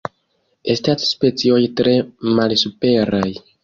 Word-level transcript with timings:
Estas 0.75 1.05
specioj 1.11 1.61
tre 1.83 1.97
malsuperaj. 2.41 3.27